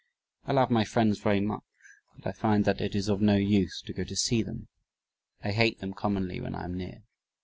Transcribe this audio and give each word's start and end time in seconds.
"I 0.45 0.53
love 0.53 0.71
my 0.71 0.83
friends 0.83 1.19
very 1.19 1.41
much, 1.41 1.61
but 2.15 2.25
I 2.25 2.31
find 2.31 2.65
that 2.65 2.81
it 2.81 2.95
is 2.95 3.07
of 3.07 3.21
no 3.21 3.35
use 3.35 3.83
to 3.83 3.93
go 3.93 4.03
to 4.03 4.15
see 4.15 4.41
them. 4.41 4.67
I 5.43 5.51
hate 5.51 5.77
them 5.77 5.93
commonly 5.93 6.41
when 6.41 6.55
I 6.55 6.63
am 6.63 6.75
near." 6.75 7.03